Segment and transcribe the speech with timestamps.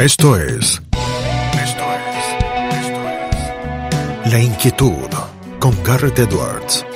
[0.00, 0.80] Esto es.
[1.62, 2.16] Esto es.
[2.72, 3.00] Esto
[4.24, 4.32] es.
[4.32, 5.10] La inquietud
[5.60, 6.86] con Garrett Edwards.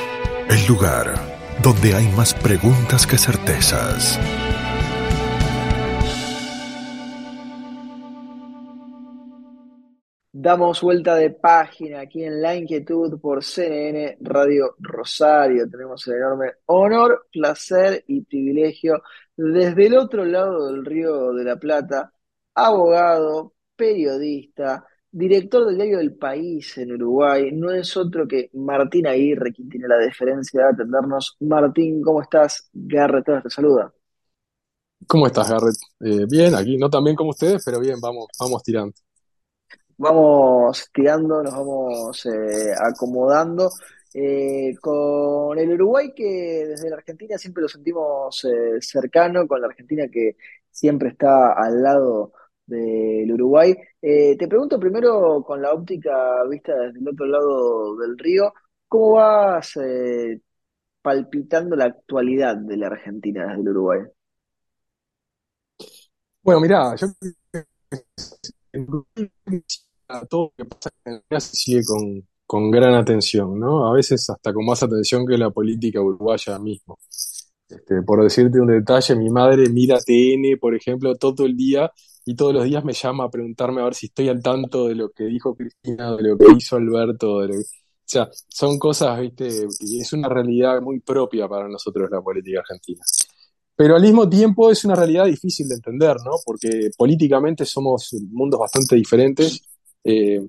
[0.49, 1.15] El lugar
[1.63, 4.19] donde hay más preguntas que certezas.
[10.33, 15.69] Damos vuelta de página aquí en La Inquietud por CNN Radio Rosario.
[15.69, 19.03] Tenemos el enorme honor, placer y privilegio
[19.37, 22.14] desde el otro lado del Río de la Plata,
[22.55, 27.51] abogado, periodista, director del diario El País en Uruguay.
[27.53, 31.37] No es otro que Martín Aguirre, quien tiene la deferencia de atendernos.
[31.41, 32.69] Martín, ¿cómo estás?
[32.73, 33.93] Garrett te saluda.
[35.07, 35.77] ¿Cómo estás, Garrett?
[36.01, 38.95] Eh, bien, aquí no tan bien como ustedes, pero bien, vamos, vamos tirando
[39.97, 43.71] vamos tirando, nos vamos eh, acomodando.
[44.17, 49.67] Eh, con el Uruguay que desde la Argentina siempre lo sentimos eh, cercano, con la
[49.67, 50.37] Argentina que
[50.71, 52.33] siempre está al lado
[52.67, 53.75] del Uruguay.
[54.01, 58.53] te pregunto primero con la óptica vista desde el otro lado del río,
[58.89, 59.79] ¿cómo vas
[61.03, 64.01] palpitando la actualidad de la Argentina desde el Uruguay?
[66.43, 67.07] Bueno, mira, yo
[70.29, 71.83] todo lo que pasa en el se sigue
[72.47, 73.89] con, gran atención, ¿no?
[73.89, 76.99] A veces hasta con más atención que la política uruguaya mismo.
[77.75, 81.91] Este, por decirte un detalle, mi madre mira TN, por ejemplo, todo el día
[82.25, 84.95] y todos los días me llama a preguntarme a ver si estoy al tanto de
[84.95, 87.49] lo que dijo Cristina, de lo que hizo Alberto, o
[88.07, 93.03] sea, son cosas, viste, es una realidad muy propia para nosotros la política argentina.
[93.77, 96.33] Pero al mismo tiempo es una realidad difícil de entender, ¿no?
[96.45, 99.63] Porque políticamente somos mundos bastante diferentes
[100.05, 100.47] eh,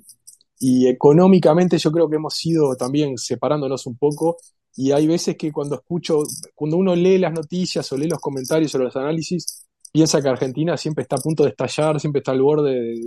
[0.60, 4.38] y económicamente yo creo que hemos ido también separándonos un poco
[4.76, 6.24] y hay veces que cuando escucho,
[6.54, 10.78] cuando uno lee las noticias o lee los comentarios o los análisis, piensa que Argentina
[10.78, 13.02] siempre está a punto de estallar, siempre está al borde de,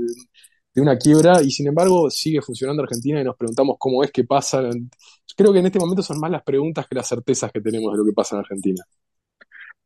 [0.74, 4.24] de una quiebra y sin embargo sigue funcionando Argentina y nos preguntamos cómo es que
[4.24, 4.62] pasa.
[5.36, 7.98] Creo que en este momento son más las preguntas que las certezas que tenemos de
[7.98, 8.84] lo que pasa en Argentina.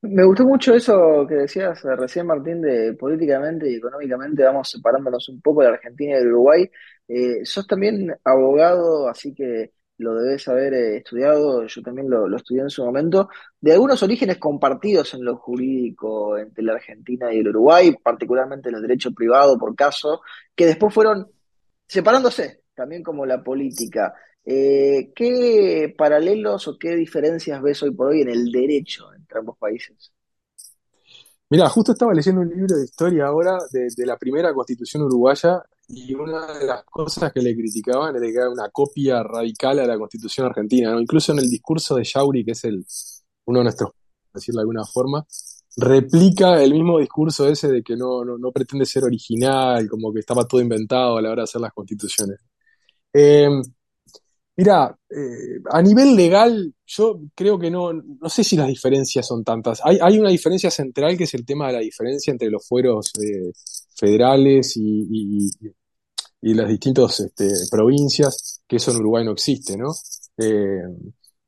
[0.03, 5.29] Me gustó mucho eso que decías eh, recién, Martín, de políticamente y económicamente vamos separándonos
[5.29, 6.69] un poco de Argentina y del Uruguay.
[7.07, 12.63] Eh, sos también abogado, así que lo debes haber eh, estudiado, yo también lo, estudié
[12.63, 13.29] en su momento,
[13.61, 18.75] de algunos orígenes compartidos en lo jurídico entre la Argentina y el Uruguay, particularmente en
[18.75, 20.21] el derecho privado, por caso,
[20.55, 21.29] que después fueron
[21.87, 24.15] separándose, también como la política.
[24.45, 30.13] ¿Qué paralelos o qué diferencias ves hoy por hoy en el derecho ambos países.
[31.51, 35.63] Mira, justo estaba leyendo un libro de historia ahora de, la primera constitución uruguaya
[35.95, 39.87] y una de las cosas que le criticaban era que era una copia radical a
[39.87, 42.85] la constitución argentina, Incluso en el discurso de Yauri, que es el,
[43.45, 43.91] uno de nuestros,
[44.33, 45.27] decirlo de alguna forma,
[45.77, 50.47] replica el mismo discurso ese de que no, no, pretende ser original, como que estaba
[50.47, 52.41] todo inventado a la hora de hacer las constituciones.
[53.13, 53.49] Eh,
[54.55, 59.43] Mira, eh, a nivel legal, yo creo que no, no sé si las diferencias son
[59.43, 59.81] tantas.
[59.83, 63.13] Hay, hay una diferencia central que es el tema de la diferencia entre los fueros
[63.23, 63.51] eh,
[63.97, 65.51] federales y,
[66.43, 69.93] las distintas este, provincias, que eso en Uruguay no existe, ¿no?
[70.39, 70.83] Eh,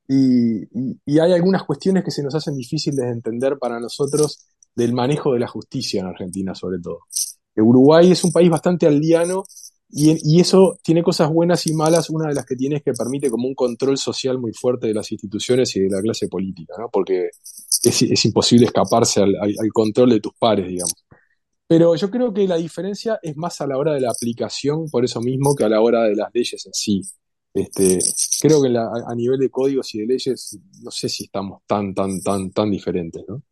[0.09, 0.63] y,
[1.07, 5.33] y, hay algunas cuestiones que se nos hacen difíciles de entender para nosotros del manejo
[5.33, 7.01] de la justicia en Argentina, sobre todo.
[7.57, 9.45] Uruguay es un país bastante aldeano
[9.97, 12.11] y, eso tiene cosas buenas y malas.
[12.11, 14.95] Una de las que tiene es que permite como un control social muy fuerte de
[14.95, 16.89] las instituciones y de la clase política, ¿no?
[16.93, 17.29] Porque
[17.83, 19.33] es, imposible escaparse al,
[19.73, 20.95] control de tus pares, digamos.
[21.67, 25.05] Pero yo creo que la diferencia es más a la hora de la aplicación, por
[25.05, 27.01] eso mismo, que a la hora de las leyes en sí.
[27.55, 27.99] Este,
[28.41, 32.21] creo que a nivel de códigos y de leyes, no sé si estamos tan, tan,
[32.21, 33.43] tan, tan diferentes, ¿no?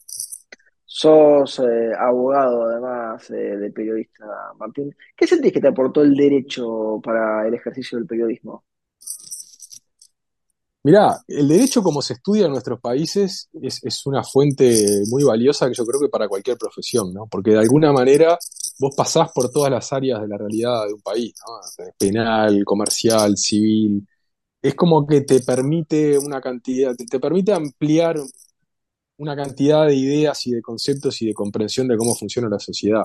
[0.85, 4.27] Sos eh, abogado, además eh, de periodista,
[4.59, 4.95] Martín.
[5.17, 8.65] ¿Qué sentís que te aportó el derecho para el ejercicio del periodismo?
[10.85, 15.75] Mirá, el derecho como se estudia en nuestros países es, una fuente muy valiosa que
[15.75, 17.29] yo creo que para cualquier profesión, ¿no?
[17.29, 18.37] Porque de alguna manera
[18.81, 21.85] vos pasás por todas las áreas de la realidad de un país, ¿no?
[21.97, 24.07] Penal, comercial, civil.
[24.61, 28.17] Es como que te permite una cantidad, te permite ampliar
[29.19, 33.05] una cantidad de ideas y de conceptos y de comprensión de cómo funciona la sociedad.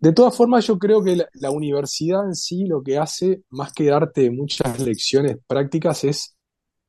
[0.00, 3.86] De todas formas, yo creo que la, universidad en sí lo que hace, más que
[3.86, 6.37] darte muchas lecciones prácticas, es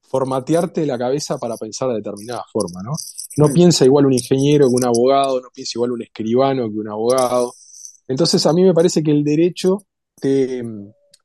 [0.10, 2.94] formatearte la cabeza para pensar de determinada forma, ¿no?
[3.38, 6.90] No piensa igual un ingeniero que un abogado, no piensa igual un escribano que un
[6.90, 7.54] abogado.
[8.08, 9.84] Entonces, a mí me parece que el derecho
[10.20, 10.64] te,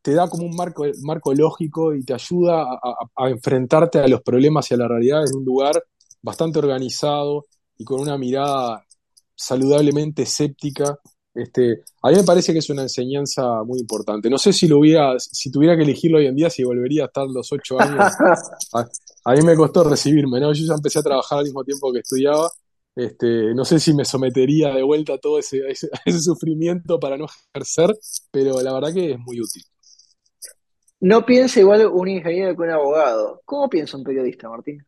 [0.05, 4.71] da como un marco, marco lógico y te ayuda a, a, enfrentarte a los problemas
[4.71, 5.83] y a la realidad en un lugar
[6.23, 7.47] bastante organizado
[7.79, 8.85] y con una mirada
[9.35, 10.99] saludablemente escéptica
[11.35, 14.31] Este, a mí me parece que es una enseñanza muy importante.
[14.31, 17.07] No sé si lo hubiera, si tuviera que elegirlo hoy en día, si volvería a
[17.07, 18.13] estar los ocho años.
[19.27, 20.53] A, mí me costó recibirme, ¿no?
[20.53, 22.51] Yo ya empecé a trabajar al mismo tiempo que estudiaba.
[22.95, 27.27] Este, no sé si me sometería de vuelta a todo ese, ese sufrimiento para no
[27.55, 27.97] ejercer,
[28.31, 29.63] pero la verdad que es muy útil.
[31.01, 33.43] No piensa igual un ingeniero que un abogado.
[33.45, 34.85] ¿Cómo piensa un periodista, Martín?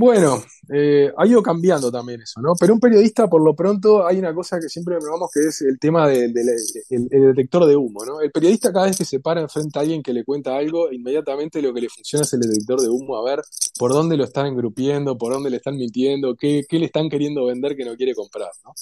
[0.00, 0.42] Bueno,
[0.72, 2.54] eh, ha ido cambiando también eso, ¿no?
[2.58, 5.78] Pero un periodista, por lo pronto, hay una cosa que siempre probamos que es el
[5.78, 8.22] tema del detector de humo, ¿no?
[8.22, 11.60] El periodista cada vez que se para enfrente a alguien que le cuenta algo, inmediatamente
[11.60, 13.42] lo que le funciona es el detector de humo, a ver
[13.78, 17.76] por dónde lo están engrupiendo, por dónde le están mintiendo, qué, le están queriendo vender
[17.76, 18.72] que no quiere comprar, ¿no?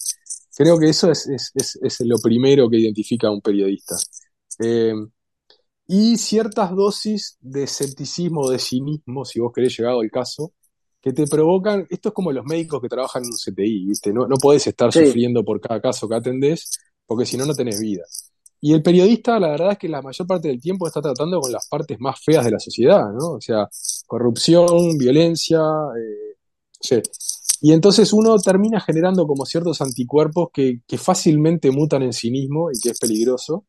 [0.57, 3.97] Creo que eso es, lo primero que identifica a un periodista.
[4.61, 4.95] Eh,
[5.89, 10.53] y ciertas dosis de escepticismo de cinismo, si vos querés llegado al caso,
[11.09, 14.13] que te provocan, esto es como los médicos que trabajan en un CTI, ¿viste?
[14.13, 17.81] No, no podés estar sufriendo por cada caso que atendés, porque si no, no tenés
[17.81, 18.05] vida.
[18.61, 21.53] Y el periodista, la verdad es que la mayor parte del tiempo está tratando con
[21.53, 23.33] las partes más feas de la sociedad, ¿no?
[23.33, 23.69] O sea,
[24.07, 25.61] corrupción, violencia,
[25.97, 27.03] eh,
[27.61, 32.91] Y entonces uno termina generando como ciertos anticuerpos que, fácilmente mutan en cinismo y que
[32.91, 33.67] es peligroso.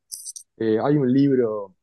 [0.58, 1.76] Eh, hay un libro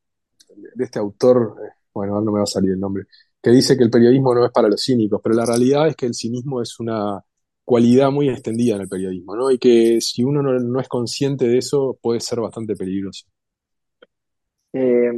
[0.75, 3.05] de este autor, eh, bueno, no me va a salir el nombre,
[3.47, 6.07] que dice que el periodismo no es para los cínicos, pero la realidad es que
[6.07, 7.23] el cinismo es una
[7.65, 9.53] cualidad muy extendida en el periodismo, ¿no?
[9.53, 13.29] Y que si uno no, es consciente de eso, puede ser bastante peligroso.
[14.73, 15.13] Eh,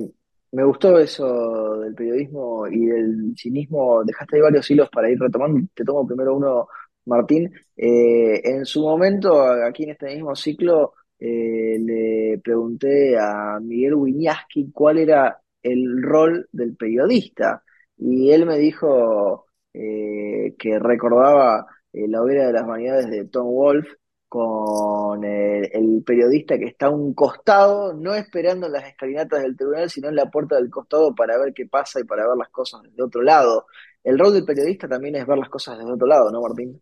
[0.52, 4.04] me gustó eso del periodismo y del cinismo.
[4.04, 5.66] Dejaste ahí varios hilos para ir retomando.
[5.74, 6.68] Te tomo primero uno,
[7.06, 7.50] Martín.
[7.74, 14.70] Eh, en su momento, aquí en este mismo ciclo, eh, le pregunté a Miguel Wiñaski
[14.70, 17.62] cuál era el rol del periodista
[17.98, 23.48] y él me dijo eh, que recordaba eh, la hoguera de las vanidades de Tom
[23.48, 23.90] Wolfe
[24.28, 29.90] con el, periodista que está a un costado, no esperando en las escalinatas del tribunal,
[29.90, 32.82] sino en la puerta del costado para ver qué pasa y para ver las cosas
[32.82, 33.66] desde otro lado.
[34.04, 36.80] El rol del periodista también es ver las cosas desde otro lado, ¿no, Martín?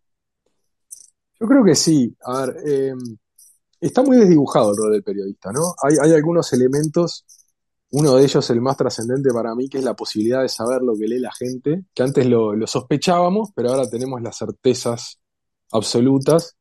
[1.39, 2.17] Yo creo que sí.
[2.25, 2.95] A ver, eh,
[3.81, 5.75] está muy desdibujado el rol del periodista, ¿no?
[5.83, 7.25] Hay algunos elementos
[7.91, 10.95] uno de ellos, el más trascendente para mí, que es la posibilidad de saber lo
[10.97, 15.21] que lee la gente, que antes lo, sospechábamos, pero ahora tenemos las certezas
[15.73, 16.57] absolutas,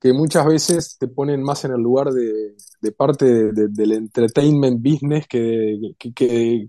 [0.00, 2.54] que muchas veces te ponen más en el lugar de,
[2.96, 5.76] parte del entertainment business que,
[6.14, 6.68] que,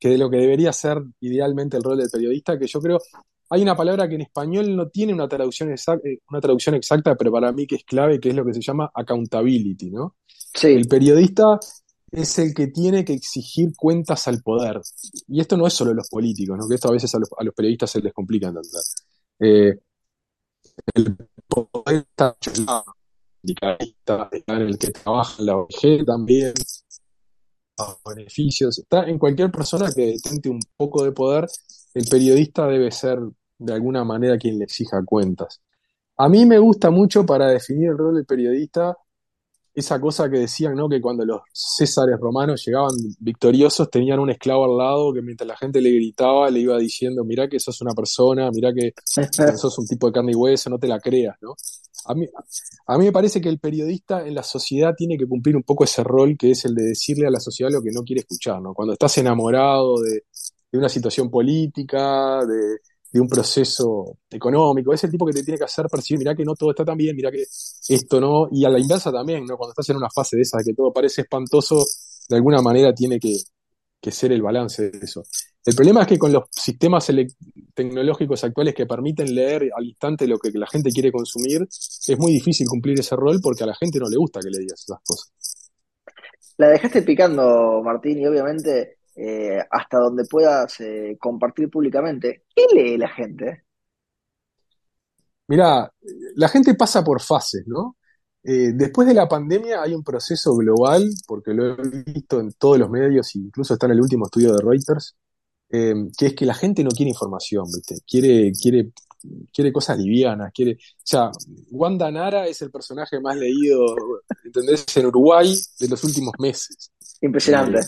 [0.00, 2.98] de lo que debería ser idealmente el rol del periodista, que yo creo,
[3.48, 7.14] hay una palabra que en español no tiene una traducción, exacta, eh, una traducción exacta,
[7.14, 10.16] pero para mí que es clave, que es lo que se llama accountability, ¿no?
[10.26, 10.68] Sí.
[10.68, 11.58] El periodista
[12.10, 14.80] es el que tiene que exigir cuentas al poder.
[15.28, 16.68] Y esto no es solo los políticos, ¿no?
[16.68, 18.82] que esto a veces a los, periodistas se les complica entender.
[19.40, 19.78] Eh,
[20.94, 21.16] el
[21.48, 22.36] poder está
[24.46, 26.54] en el que trabaja la ONG también,
[27.78, 31.46] los beneficios, está en cualquier persona que detente un poco de poder,
[31.94, 33.18] el periodista debe ser
[33.58, 35.60] de alguna manera quien le exija cuentas.
[36.18, 38.96] A mí me gusta mucho para definir el rol del periodista
[39.76, 40.88] esa cosa que decían, ¿no?
[40.88, 45.56] Que cuando los césares romanos llegaban victoriosos, tenían un esclavo al lado que mientras la
[45.56, 48.94] gente le gritaba, le iba diciendo, mirá que sos una persona, mirá que
[49.56, 51.54] sos un tipo de carne y hueso, no te la creas, ¿no?
[52.06, 52.26] A mí,
[52.86, 55.84] a mí me parece que el periodista en la sociedad tiene que cumplir un poco
[55.84, 58.62] ese rol que es el de decirle a la sociedad lo que no quiere escuchar,
[58.62, 58.72] ¿no?
[58.72, 60.22] Cuando estás enamorado de,
[60.72, 62.78] de una situación política, de,
[63.16, 66.44] de un proceso económico, es el tipo que te tiene que hacer percibir, mira que
[66.44, 67.44] no todo está tan bien, mira que
[67.88, 69.56] esto no, y a la inversa también, ¿no?
[69.56, 71.84] Cuando estás en una fase de esa, que todo parece espantoso,
[72.28, 73.36] de alguna manera tiene que,
[74.08, 75.24] ser el balance de eso.
[75.64, 77.10] El problema es que con los sistemas
[77.74, 82.30] tecnológicos actuales que permiten leer al instante lo que la gente quiere consumir, es muy
[82.30, 85.00] difícil cumplir ese rol porque a la gente no le gusta que le digas esas
[85.04, 85.32] cosas.
[86.58, 92.44] La dejaste picando, Martín, y obviamente eh, hasta donde puedas eh, compartir públicamente.
[92.54, 93.64] ¿Qué lee la gente?
[95.48, 95.90] Mira,
[96.34, 97.96] la gente pasa por fases, ¿no?
[98.44, 102.78] Eh, después de la pandemia hay un proceso global, porque lo he visto en todos
[102.78, 105.16] los medios, incluso está en el último estudio de Reuters,
[105.68, 107.96] que es que la gente no quiere información, ¿viste?
[108.06, 108.92] Quiere, quiere,
[109.52, 110.72] quiere cosas livianas, quiere.
[110.72, 111.30] O sea,
[111.70, 113.96] Wanda Nara es el personaje más leído,
[114.44, 114.84] ¿entendés?
[114.96, 116.92] En Uruguay de los últimos meses.
[117.20, 117.80] Impresionante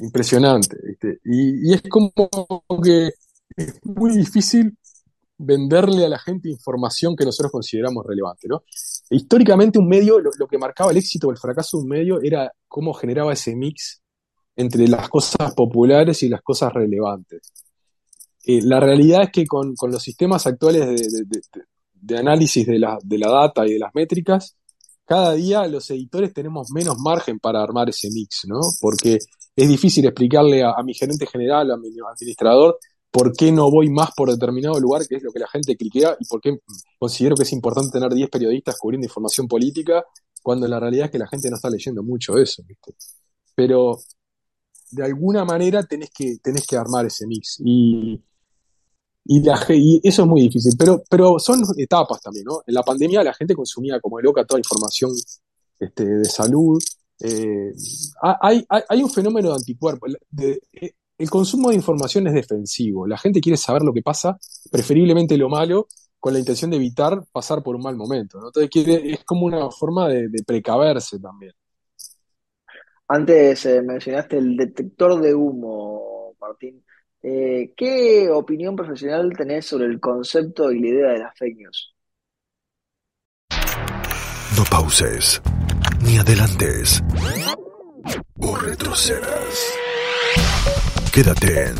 [0.00, 0.76] impresionante.
[1.24, 2.12] Y, es como
[2.82, 3.10] que
[3.56, 4.76] es muy difícil
[5.36, 8.48] venderle a la gente información que nosotros consideramos relevante.
[8.48, 8.62] ¿no?
[9.10, 12.52] históricamente un medio, lo, que marcaba el éxito o el fracaso de un medio era
[12.68, 14.00] cómo generaba ese mix
[14.56, 17.52] entre las cosas populares y las cosas relevantes.
[18.46, 21.10] Eh, la realidad es que con, los sistemas actuales
[21.92, 24.56] de, análisis de la, de la, data y de las métricas,
[25.04, 28.60] cada día los editores tenemos menos margen para armar ese mix, ¿no?
[28.80, 29.18] Porque
[29.56, 32.78] es difícil explicarle a, mi gerente general, a mi administrador,
[33.10, 36.16] por qué no voy más por determinado lugar, que es lo que la gente cliquea,
[36.18, 36.58] y por qué
[36.98, 40.04] considero que es importante tener 10 periodistas cubriendo información política,
[40.42, 42.94] cuando la realidad es que la gente no está leyendo mucho eso, ¿viste?
[43.54, 43.98] Pero
[44.90, 47.60] de alguna manera tenés que, tenés que armar ese mix.
[47.64, 48.20] Y,
[49.26, 50.74] eso es muy difícil.
[50.78, 52.62] Pero, pero son etapas también, ¿no?
[52.66, 55.12] En la pandemia la gente consumía como loca toda información
[55.80, 56.82] este, de salud.
[57.20, 57.72] Eh,
[58.40, 60.06] hay, hay, un fenómeno de anticuerpo.
[60.38, 60.60] Eh,
[61.16, 63.06] el consumo de información es defensivo.
[63.06, 64.38] La gente quiere saber lo que pasa,
[64.70, 65.86] preferiblemente lo malo,
[66.18, 68.38] con la intención de evitar pasar por un mal momento.
[68.38, 71.52] Entonces quiere, es como una forma de precaverse también.
[73.08, 76.82] Antes eh, mencionaste el detector de humo, Martín.
[77.22, 81.94] Eh, ¿Qué opinión profesional tenés sobre el concepto y la idea de las fake news?
[84.56, 85.42] No pauses,
[86.04, 87.02] ni adelantes,
[88.40, 89.74] o retrocedas.
[91.12, 91.76] Quédate en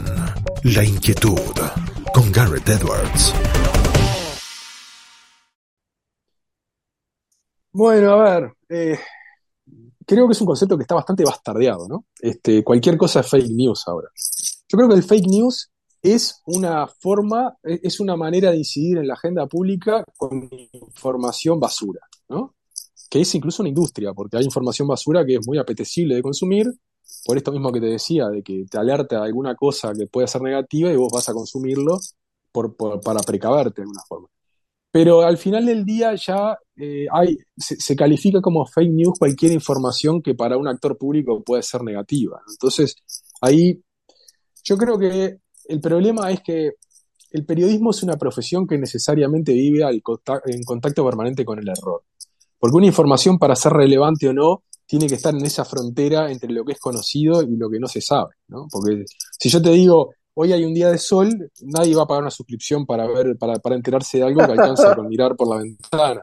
[0.74, 1.54] La Inquietud
[2.12, 3.34] con Garrett Edwards.
[7.72, 8.98] Bueno, a ver, eh,
[10.06, 12.06] creo que es un concepto que está bastante bastardeado, ¿no?
[12.20, 14.08] Este, cualquier cosa es fake news ahora.
[14.68, 18.98] Yo creo que el fake news es una forma, e, es una manera de incidir
[18.98, 22.54] en la agenda pública con información basura, ¿no?
[23.10, 26.66] Que es incluso una industria, porque hay información basura que es muy apetecible de consumir,
[27.24, 30.42] por esto mismo que te decía, de que te alerta alguna cosa que puede ser
[30.42, 31.98] negativa y vos vas a consumirlo
[32.52, 34.28] para precaverte de alguna forma.
[34.94, 40.22] Pero al final del día ya eh, hay, se, califica como fake news cualquier información
[40.22, 42.40] que para un actor público puede ser negativa.
[42.48, 42.94] Entonces,
[43.40, 43.82] ahí
[44.62, 46.74] yo creo que el problema es que
[47.32, 52.04] el periodismo es una profesión que necesariamente vive en contacto permanente con el error.
[52.64, 56.50] Porque una información para ser relevante o no tiene que estar en esa frontera entre
[56.50, 58.36] lo que es conocido y lo que no se sabe.
[58.48, 58.68] ¿no?
[58.70, 59.04] Porque
[59.38, 61.28] si yo te digo, hoy hay un día de sol,
[61.60, 64.96] nadie va a pagar una suscripción para ver, para, para enterarse de algo que alcanza
[64.96, 66.22] con mirar por la ventana.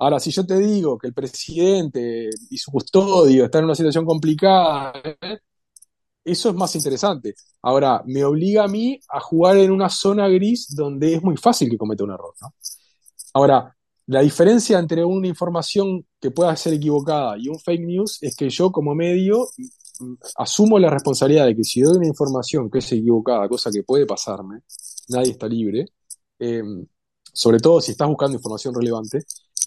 [0.00, 4.04] Ahora, si yo te digo que el presidente y su custodio están en una situación
[4.04, 5.38] complicada, ¿eh?
[6.24, 7.36] eso es más interesante.
[7.62, 11.70] Ahora, me obliga a mí a jugar en una zona gris donde es muy fácil
[11.70, 12.34] que cometa un error.
[12.40, 12.54] ¿no?
[13.34, 13.76] Ahora,
[14.10, 18.50] la diferencia entre una información que pueda ser equivocada y un fake news es que
[18.50, 19.46] yo como medio
[20.36, 24.06] asumo la responsabilidad de que si doy una información que es equivocada, cosa que puede
[24.06, 24.62] pasarme,
[25.10, 25.84] nadie está libre,
[26.40, 26.60] eh,
[27.32, 29.20] sobre todo si estás buscando información relevante,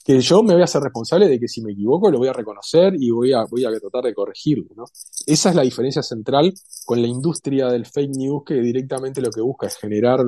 [0.03, 2.33] que yo me voy a hacer responsable de que si me equivoco lo voy a
[2.33, 4.83] reconocer y voy a, voy a tratar de corregirlo.
[5.25, 9.39] Esa es la diferencia central con la industria del fake news que directamente lo que
[9.39, 10.19] busca es generar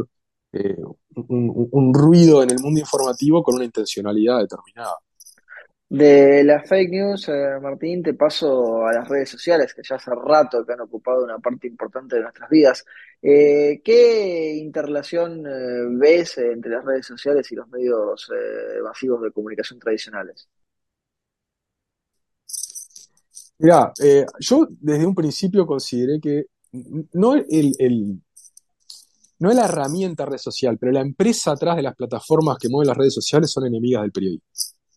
[0.55, 0.77] eh,
[1.27, 4.95] un ruido en el mundo informativo con una intencionalidad determinada.
[5.87, 10.11] De las fake news, eh, Martín, te paso a las redes sociales, que ya hace
[10.15, 12.85] rato que han ocupado una parte importante de nuestras vidas.
[13.21, 15.43] Eh, ¿Qué interrelación
[15.99, 18.31] ves entre las redes sociales y los medios
[18.83, 20.47] masivos de comunicación tradicionales?
[23.57, 23.93] Mira,
[24.39, 26.45] yo desde un principio consideré que
[27.13, 28.21] no el,
[29.39, 32.87] no es la herramienta red social, pero la empresa atrás de las plataformas que mueven
[32.87, 34.47] las redes sociales son enemigas del periodismo.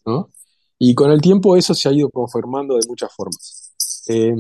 [0.07, 0.31] ¿no?
[0.79, 3.75] Y con el tiempo eso se ha ido confirmando de muchas formas.
[4.09, 4.35] Eh,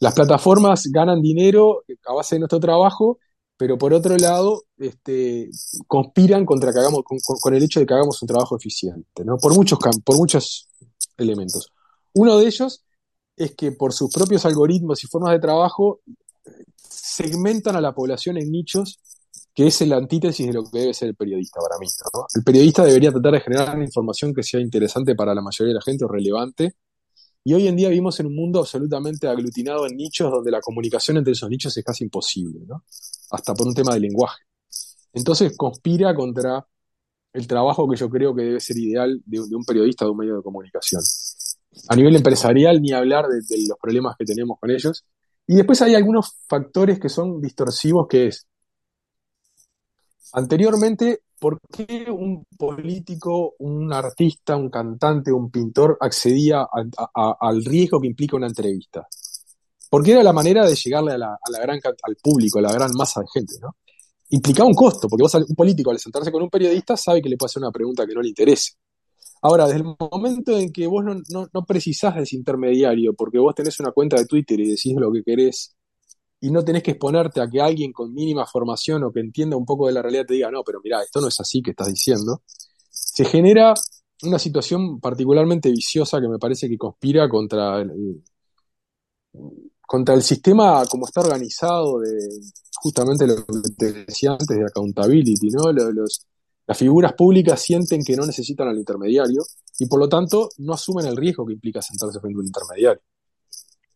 [0.00, 3.18] las plataformas ganan dinero a base de nuestro trabajo,
[3.56, 5.50] pero por otro lado, este,
[5.88, 9.36] conspiran contra que hagamos, con, el hecho de que hagamos un trabajo eficiente, ¿no?
[9.36, 10.68] Por muchos, por muchos
[11.16, 11.72] elementos.
[12.14, 12.84] Uno de ellos
[13.36, 16.00] es que por sus propios algoritmos y formas de trabajo
[16.78, 19.00] segmentan a la población en nichos
[19.58, 21.88] que es la antítesis de lo que debe ser el periodista para mí.
[22.32, 25.82] El periodista debería tratar de generar información que sea interesante para la mayoría de la
[25.82, 26.76] gente o relevante.
[27.42, 31.16] Y hoy en día vivimos en un mundo absolutamente aglutinado en nichos donde la comunicación
[31.16, 32.84] entre esos nichos es casi imposible, ¿no?
[33.32, 34.44] hasta por un tema de lenguaje.
[35.12, 36.64] Entonces conspira contra
[37.32, 40.36] el trabajo que yo creo que debe ser ideal de, un periodista de un medio
[40.36, 41.02] de comunicación.
[41.88, 45.04] A nivel empresarial, ni hablar de los problemas que tenemos con ellos.
[45.48, 48.46] Y después hay algunos factores que son distorsivos, que es
[50.32, 56.66] Anteriormente, ¿por qué un político, un artista, un cantante, un pintor accedía
[57.14, 59.06] al riesgo que implica una entrevista?
[59.90, 63.20] Porque era la manera de llegarle a la, gran, al público, a la gran masa
[63.20, 63.76] de gente, ¿no?
[64.30, 67.38] Implicaba un costo, porque vos, un político al sentarse con un periodista sabe que le
[67.38, 68.72] puede hacer una pregunta que no le interese.
[69.40, 73.38] Ahora, desde el momento en que vos no, no, no precisás de ese intermediario, porque
[73.38, 75.77] vos tenés una cuenta de Twitter y decís lo que querés
[76.40, 79.66] y no tenés que exponerte a que alguien con mínima formación o que entienda un
[79.66, 81.88] poco de la realidad te diga, no, pero mira, esto no es así que estás
[81.88, 82.42] diciendo,
[82.90, 83.74] se genera
[84.22, 88.22] una situación particularmente viciosa que me parece que conspira contra el,
[89.86, 92.10] contra el sistema como está organizado de
[92.80, 95.72] justamente lo que te decía antes de accountability, ¿no?
[95.72, 96.26] Los,
[96.66, 99.42] las figuras públicas sienten que no necesitan al intermediario
[99.78, 103.00] y por lo tanto no asumen el riesgo que implica sentarse frente a un intermediario.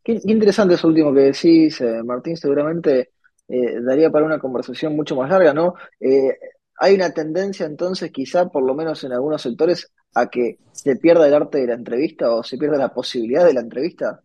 [0.02, 3.12] Qué, interesante eso último que decís, eh, Martín, seguramente
[3.48, 5.74] eh, daría para una conversación mucho más larga, ¿no?
[6.00, 6.36] Eh,
[6.78, 11.26] hay una tendencia entonces, quizá por lo menos en algunos sectores, a que se pierda
[11.26, 14.22] el arte de la entrevista o se pierda la posibilidad de la entrevista.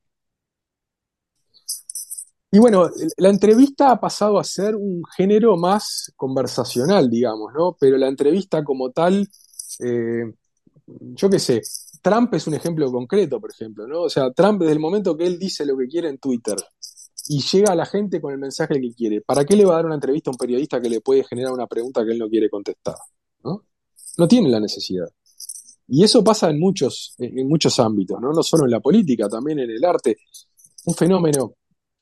[2.50, 7.78] Y bueno, la entrevista ha pasado a ser un género más conversacional, digamos, ¿no?
[7.80, 9.28] Pero la entrevista como tal,
[10.88, 11.62] yo qué sé,
[12.02, 14.04] Trump es un ejemplo concreto, por ejemplo, ¿no?
[14.04, 16.56] O sea, Trump desde el momento que él dice lo que quiere en Twitter
[17.30, 19.76] y llega a la gente con el mensaje que quiere, ¿para qué le va a
[19.78, 22.30] dar una entrevista a un periodista que le puede generar una pregunta que él no
[22.30, 22.96] quiere contestar?
[23.44, 23.64] ¿no?
[24.18, 25.08] No tiene la necesidad.
[25.90, 28.34] Y eso pasa en muchos, en muchos ámbitos, ¿no?
[28.34, 30.18] No solo en la política, también en el arte.
[30.86, 31.54] Un fenómeno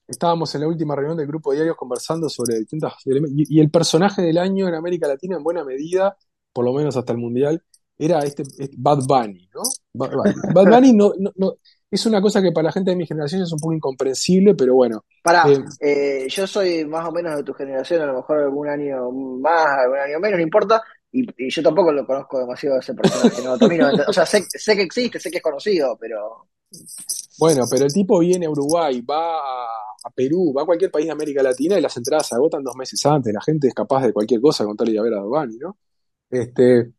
[0.08, 3.72] estábamos en la última reunión del grupo de diarios conversando sobre distintas y, y, el
[3.72, 6.16] personaje del año en América Latina en buena medida,
[6.54, 7.64] por lo menos hasta el Mundial,
[7.98, 9.62] era este, este Bad Bunny, ¿no?
[9.94, 11.56] Bad Bunny, no, no,
[11.90, 14.76] es una cosa que para la gente de mi generación es un poco incomprensible, pero
[14.76, 15.06] bueno.
[15.24, 18.68] Para, eh, eh, yo soy más o menos de tu generación, a lo mejor algún
[18.68, 23.42] año más, algún año menos, no importa, y, yo tampoco lo conozco demasiado ese personaje,
[23.44, 23.54] ¿no?
[24.08, 26.48] o sea, sé, sé que existe, sé que es conocido, pero...
[27.38, 29.68] Bueno, pero el tipo viene a Uruguay, va a
[30.06, 32.76] a Perú, va a cualquier país de América Latina y las entradas se agotan dos
[32.76, 33.34] meses antes.
[33.34, 35.58] La gente es capaz de cualquier cosa con tal de ir a ver a Dogani,
[35.58, 35.78] ¿no?
[36.30, 36.92] Este,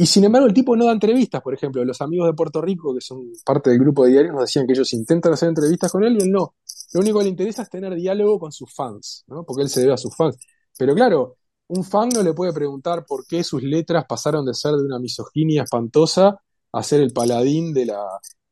[0.00, 1.84] y sin embargo, el tipo no da entrevistas, por ejemplo.
[1.84, 4.72] Los amigos de Puerto Rico, que son parte del grupo de diarios, nos decían que
[4.72, 6.54] ellos intentan hacer entrevistas con él y él no.
[6.94, 9.44] Lo único que le interesa es tener diálogo con sus fans, ¿no?
[9.44, 10.38] Porque él se debe a sus fans.
[10.78, 11.36] Pero claro,
[11.68, 14.98] un fan no le puede preguntar por qué sus letras pasaron de ser de una
[14.98, 16.40] misoginia espantosa
[16.72, 18.02] a ser el paladín de la,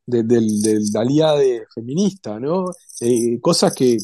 [0.05, 2.65] del, del, feminista, ¿no?
[3.01, 3.97] Eh, cosas que,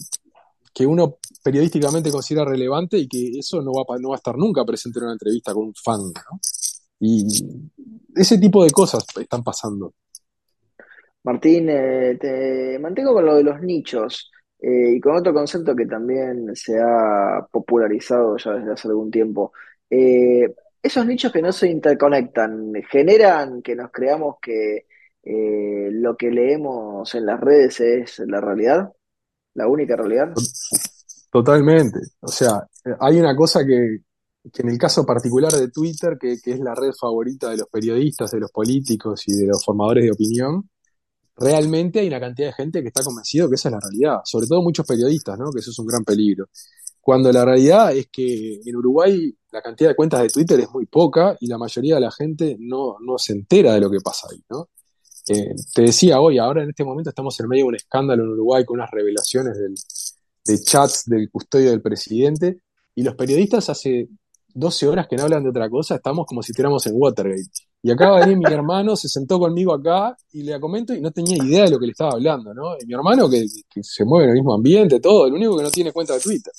[0.87, 4.97] uno periodísticamente considera relevante y que eso no va, no va a estar nunca presente
[4.97, 6.39] en una entrevista con un fan, ¿no?
[6.99, 7.25] Y
[8.15, 9.93] ese tipo de cosas están pasando.
[11.23, 15.85] Martín, eh, te mantengo con lo de los nichos eh, y con otro concepto que
[15.85, 19.51] también se ha popularizado ya desde hace algún tiempo.
[19.89, 24.85] esos nichos que no se interconectan generan que nos creamos que
[25.27, 28.93] eh, lo que leemos en las redes es la realidad,
[29.55, 30.31] la única realidad.
[31.31, 31.99] Totalmente.
[32.19, 32.63] O sea,
[32.99, 34.01] hay una cosa que,
[34.53, 38.39] en el caso particular de Twitter, que, es la red favorita de los periodistas, de
[38.39, 40.69] los políticos y de los formadores de opinión,
[41.35, 44.47] realmente hay una cantidad de gente que está convencido que esa es la realidad, sobre
[44.47, 45.51] todo muchos periodistas, ¿no?
[45.51, 46.47] que eso es un gran peligro.
[47.01, 50.85] Cuando la realidad es que en Uruguay la cantidad de cuentas de Twitter es muy
[50.85, 54.27] poca y la mayoría de la gente no, no se entera de lo que pasa
[54.31, 54.43] ahí.
[55.27, 58.29] Eh, te decía hoy, ahora en este momento estamos en medio de un escándalo en
[58.29, 59.57] Uruguay con unas revelaciones
[60.45, 62.59] de chats del custodio del presidente
[62.95, 64.07] y los periodistas hace
[64.55, 67.43] 12 horas que no hablan de otra cosa, estamos como si estuviéramos en Watergate.
[67.83, 71.43] Y de venir mi hermano, se sentó conmigo acá y le comento y no tenía
[71.43, 72.75] idea de lo que le estaba hablando, ¿no?
[72.79, 73.45] Y mi hermano que,
[73.83, 76.51] se mueve en el mismo ambiente, todo, el único que no tiene cuenta de Twitter.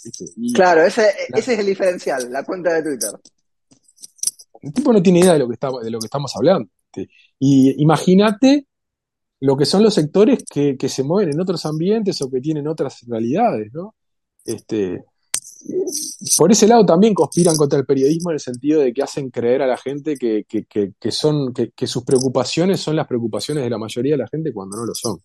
[0.54, 3.11] claro, ese, ese es el diferencial, la cuenta de Twitter.
[4.61, 6.68] El tipo no tiene idea de lo que, está, de lo que estamos hablando.
[7.38, 8.66] Y imagínate
[9.40, 13.00] lo que son los sectores que, se mueven en otros ambientes o que tienen otras
[13.06, 13.94] realidades, ¿no?
[14.44, 15.04] Este,
[16.38, 19.62] por ese lado también conspiran contra el periodismo en el sentido de que hacen creer
[19.62, 20.44] a la gente que,
[21.11, 24.87] son, que, sus preocupaciones son las preocupaciones de la mayoría de la gente cuando no
[24.87, 25.18] lo son.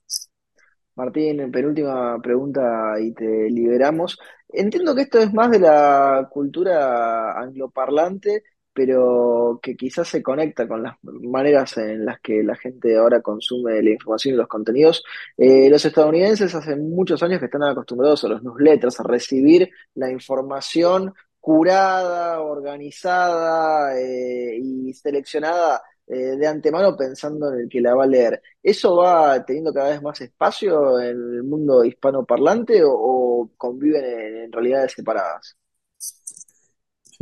[0.95, 4.17] Martín, penúltima pregunta y te liberamos.
[4.49, 10.83] Entiendo que esto es más de la cultura angloparlante pero que quizás se conecta con
[10.83, 15.03] las maneras en las que la gente ahora consume la información y los contenidos.
[15.37, 20.11] Eh, los estadounidenses hace muchos años que están acostumbrados a los newsletters, a recibir la
[20.11, 28.03] información curada, organizada eh, y seleccionada eh, de antemano pensando en el que la va
[28.03, 28.41] a leer.
[28.61, 34.51] ¿Eso va teniendo cada vez más espacio en el mundo hispanoparlante o, o conviven en
[34.51, 35.57] realidades separadas?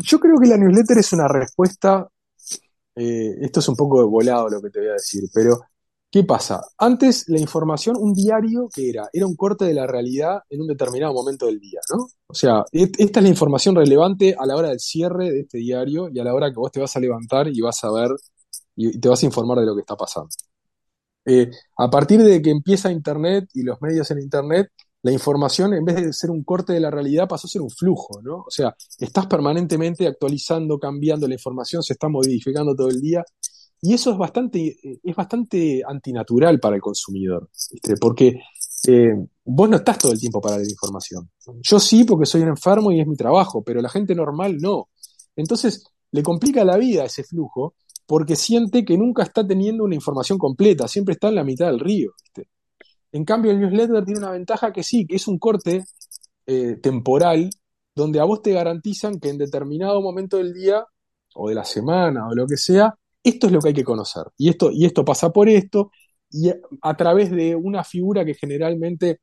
[0.01, 2.07] Yo creo que la newsletter es una respuesta,
[2.95, 5.59] eh, esto es un poco de volado lo que te voy a decir, pero
[6.11, 6.61] ¿qué pasa?
[6.77, 9.09] Antes la información, un diario, ¿qué era?
[9.11, 12.07] Era un corte de la realidad en un determinado momento del día, ¿no?
[12.27, 16.09] O sea, esta es la información relevante a la hora del cierre de este diario
[16.09, 18.09] y a la hora que vos te vas a levantar y vas a ver
[18.75, 20.29] y te vas a informar de lo que está pasando.
[21.25, 25.85] Eh, a partir de que empieza Internet y los medios en Internet, la información, en
[25.85, 28.43] vez de ser un corte de la realidad, pasó a ser un flujo, ¿no?
[28.47, 33.23] O sea, estás permanentemente actualizando, cambiando, la información se está modificando todo el día.
[33.81, 37.49] Y eso es bastante, es bastante antinatural para el consumidor,
[38.01, 38.41] porque
[38.87, 39.13] eh,
[39.45, 41.29] vos no estás todo el tiempo para la información.
[41.61, 44.89] Yo sí, porque soy un enfermo y es mi trabajo, pero la gente normal no.
[45.37, 50.37] Entonces, le complica la vida ese flujo porque siente que nunca está teniendo una información
[50.37, 52.11] completa, siempre está en la mitad del río.
[53.11, 55.83] En cambio, el newsletter tiene una ventaja que sí, que es un corte
[56.45, 57.49] eh, temporal
[57.95, 60.85] donde a vos te garantizan que en determinado momento del día
[61.35, 64.23] o de la semana o lo que sea, esto es lo que hay que conocer.
[64.37, 65.91] Y esto, y esto pasa por esto,
[66.31, 69.21] y a, través de una figura que generalmente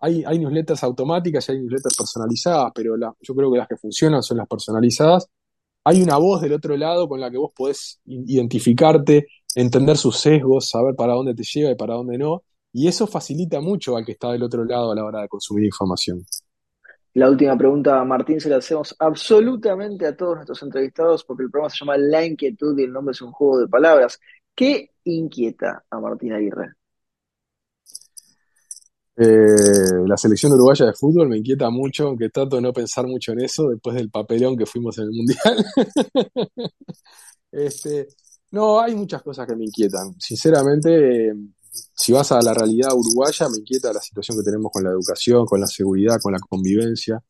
[0.00, 4.22] hay, hay newsletters automáticas y hay newsletters personalizadas, pero yo creo que las que funcionan
[4.22, 5.28] son las personalizadas.
[5.84, 10.68] Hay una voz del otro lado con la que vos podés identificarte, entender sus sesgos,
[10.68, 12.42] saber para dónde te lleva y para dónde no.
[12.72, 15.64] Y eso facilita mucho al que está del otro lado a la hora de consumir
[15.64, 16.24] información.
[17.14, 21.68] La última pregunta, Martín, se la hacemos absolutamente a todos nuestros entrevistados porque el programa
[21.68, 24.18] se llama La Inquietud y el nombre es un juego de palabras.
[24.54, 26.72] ¿Qué inquieta a Martín Aguirre?
[29.14, 33.32] Eh, la selección uruguaya de fútbol me inquieta mucho, aunque trato de no pensar mucho
[33.32, 35.64] en eso después del papelón que fuimos en el Mundial.
[37.52, 38.08] este,
[38.52, 40.14] no, hay muchas cosas que me inquietan.
[40.18, 41.34] Sinceramente,
[41.72, 45.46] si vas a la realidad uruguaya, me inquieta la situación que tenemos con la educación,
[45.46, 47.22] con la seguridad, con la convivencia.